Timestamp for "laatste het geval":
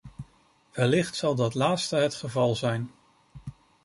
1.53-2.55